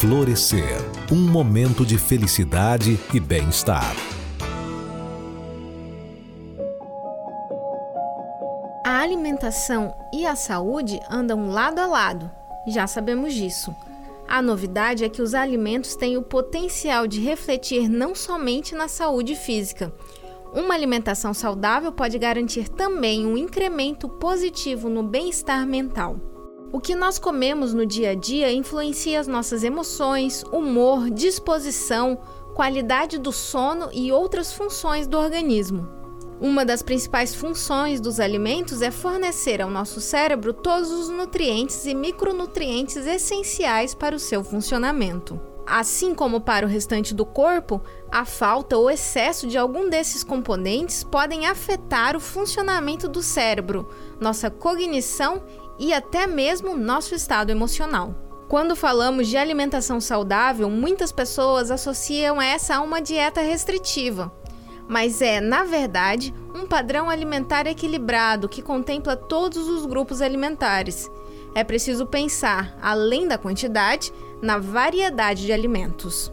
Florescer 0.00 0.78
um 1.10 1.28
momento 1.28 1.84
de 1.84 1.98
felicidade 1.98 2.96
e 3.12 3.18
bem-estar. 3.18 3.96
A 8.86 9.00
alimentação 9.00 9.92
e 10.14 10.24
a 10.24 10.36
saúde 10.36 11.00
andam 11.10 11.50
lado 11.50 11.80
a 11.80 11.86
lado, 11.88 12.30
já 12.68 12.86
sabemos 12.86 13.34
disso. 13.34 13.74
A 14.28 14.40
novidade 14.40 15.02
é 15.02 15.08
que 15.08 15.20
os 15.20 15.34
alimentos 15.34 15.96
têm 15.96 16.16
o 16.16 16.22
potencial 16.22 17.08
de 17.08 17.18
refletir 17.18 17.88
não 17.88 18.14
somente 18.14 18.76
na 18.76 18.86
saúde 18.86 19.34
física. 19.34 19.92
Uma 20.54 20.74
alimentação 20.74 21.34
saudável 21.34 21.90
pode 21.90 22.16
garantir 22.20 22.68
também 22.68 23.26
um 23.26 23.36
incremento 23.36 24.08
positivo 24.08 24.88
no 24.88 25.02
bem-estar 25.02 25.66
mental. 25.66 26.37
O 26.70 26.80
que 26.80 26.94
nós 26.94 27.18
comemos 27.18 27.72
no 27.72 27.86
dia 27.86 28.10
a 28.10 28.14
dia 28.14 28.52
influencia 28.52 29.18
as 29.18 29.26
nossas 29.26 29.64
emoções, 29.64 30.44
humor, 30.52 31.08
disposição, 31.08 32.18
qualidade 32.54 33.16
do 33.16 33.32
sono 33.32 33.88
e 33.90 34.12
outras 34.12 34.52
funções 34.52 35.06
do 35.06 35.16
organismo. 35.16 35.88
Uma 36.38 36.66
das 36.66 36.82
principais 36.82 37.34
funções 37.34 38.00
dos 38.00 38.20
alimentos 38.20 38.82
é 38.82 38.90
fornecer 38.90 39.62
ao 39.62 39.70
nosso 39.70 39.98
cérebro 39.98 40.52
todos 40.52 40.90
os 40.90 41.08
nutrientes 41.08 41.86
e 41.86 41.94
micronutrientes 41.94 43.06
essenciais 43.06 43.94
para 43.94 44.14
o 44.14 44.20
seu 44.20 44.44
funcionamento. 44.44 45.40
Assim 45.66 46.14
como 46.14 46.40
para 46.40 46.64
o 46.64 46.68
restante 46.68 47.14
do 47.14 47.26
corpo, 47.26 47.80
a 48.10 48.24
falta 48.24 48.76
ou 48.76 48.90
excesso 48.90 49.46
de 49.46 49.58
algum 49.58 49.88
desses 49.88 50.22
componentes 50.22 51.04
podem 51.04 51.46
afetar 51.46 52.16
o 52.16 52.20
funcionamento 52.20 53.08
do 53.08 53.22
cérebro, 53.22 53.88
nossa 54.18 54.50
cognição 54.50 55.42
e 55.78 55.92
até 55.92 56.26
mesmo 56.26 56.76
nosso 56.76 57.14
estado 57.14 57.50
emocional. 57.50 58.14
Quando 58.48 58.74
falamos 58.74 59.28
de 59.28 59.36
alimentação 59.36 60.00
saudável, 60.00 60.70
muitas 60.70 61.12
pessoas 61.12 61.70
associam 61.70 62.40
essa 62.40 62.76
a 62.76 62.80
uma 62.80 63.00
dieta 63.00 63.42
restritiva. 63.42 64.32
Mas 64.88 65.20
é, 65.20 65.38
na 65.38 65.64
verdade, 65.64 66.34
um 66.54 66.66
padrão 66.66 67.10
alimentar 67.10 67.66
equilibrado 67.66 68.48
que 68.48 68.62
contempla 68.62 69.14
todos 69.14 69.68
os 69.68 69.84
grupos 69.84 70.22
alimentares. 70.22 71.10
É 71.54 71.62
preciso 71.62 72.06
pensar, 72.06 72.76
além 72.80 73.28
da 73.28 73.36
quantidade, 73.36 74.12
na 74.40 74.58
variedade 74.58 75.44
de 75.44 75.52
alimentos. 75.52 76.32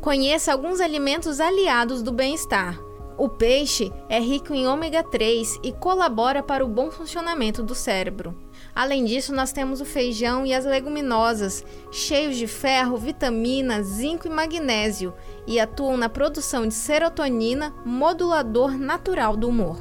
Conheça 0.00 0.52
alguns 0.52 0.80
alimentos 0.80 1.40
aliados 1.40 2.02
do 2.02 2.12
bem-estar. 2.12 2.78
O 3.18 3.28
peixe 3.28 3.92
é 4.08 4.20
rico 4.20 4.54
em 4.54 4.68
ômega 4.68 5.02
3 5.02 5.58
e 5.64 5.72
colabora 5.72 6.40
para 6.40 6.64
o 6.64 6.68
bom 6.68 6.88
funcionamento 6.88 7.64
do 7.64 7.74
cérebro. 7.74 8.32
Além 8.72 9.04
disso, 9.04 9.34
nós 9.34 9.50
temos 9.50 9.80
o 9.80 9.84
feijão 9.84 10.46
e 10.46 10.54
as 10.54 10.64
leguminosas, 10.64 11.64
cheios 11.90 12.36
de 12.36 12.46
ferro, 12.46 12.96
vitamina, 12.96 13.82
zinco 13.82 14.28
e 14.28 14.30
magnésio, 14.30 15.12
e 15.48 15.58
atuam 15.58 15.96
na 15.96 16.08
produção 16.08 16.64
de 16.64 16.74
serotonina, 16.74 17.74
modulador 17.84 18.78
natural 18.78 19.36
do 19.36 19.48
humor. 19.48 19.78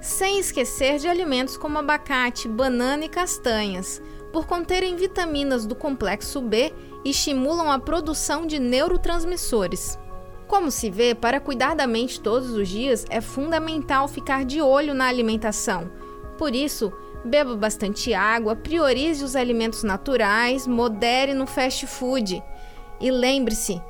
Sem 0.00 0.38
esquecer 0.38 1.00
de 1.00 1.08
alimentos 1.08 1.56
como 1.56 1.78
abacate, 1.78 2.46
banana 2.46 3.06
e 3.06 3.08
castanhas, 3.08 4.00
por 4.32 4.46
conterem 4.46 4.94
vitaminas 4.94 5.66
do 5.66 5.74
complexo 5.74 6.40
B, 6.40 6.72
estimulam 7.04 7.72
a 7.72 7.78
produção 7.80 8.46
de 8.46 8.60
neurotransmissores. 8.60 9.98
Como 10.48 10.70
se 10.70 10.90
vê, 10.90 11.14
para 11.14 11.38
cuidar 11.38 11.76
da 11.76 11.86
mente 11.86 12.20
todos 12.20 12.50
os 12.50 12.68
dias 12.68 13.04
é 13.08 13.20
fundamental 13.20 14.08
ficar 14.08 14.44
de 14.44 14.60
olho 14.60 14.94
na 14.94 15.06
alimentação. 15.06 15.90
Por 16.36 16.54
isso, 16.54 16.92
Beba 17.24 17.56
bastante 17.56 18.14
água, 18.14 18.54
priorize 18.54 19.24
os 19.24 19.34
alimentos 19.34 19.82
naturais, 19.82 20.66
modere 20.66 21.34
no 21.34 21.46
fast 21.46 21.86
food. 21.86 22.42
E 23.00 23.10
lembre-se, 23.10 23.82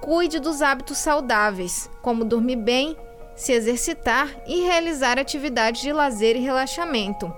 cuide 0.00 0.38
dos 0.38 0.60
hábitos 0.60 0.98
saudáveis, 0.98 1.90
como 2.02 2.24
dormir 2.24 2.56
bem, 2.56 2.96
se 3.34 3.52
exercitar 3.52 4.28
e 4.46 4.60
realizar 4.60 5.18
atividades 5.18 5.80
de 5.80 5.92
lazer 5.92 6.36
e 6.36 6.40
relaxamento. 6.40 7.32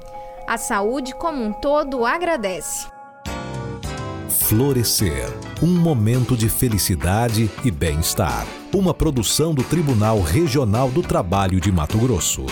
A 0.47 0.59
saúde 0.59 1.15
como 1.15 1.43
um 1.43 1.53
todo 1.53 2.05
agradece. 2.05 2.96
Florescer 4.49 5.27
um 5.61 5.67
momento 5.67 6.37
de 6.37 6.49
felicidade 6.49 7.51
e 7.65 7.71
bem-estar. 7.71 8.47
Uma 8.73 8.95
produção 8.95 9.53
do 9.53 9.65
Tribunal 9.65 10.23
Regional 10.23 10.89
do 10.89 11.03
Trabalho 11.03 11.61
de 11.61 11.73
Mato 11.73 11.99
Grosso. 11.99 12.47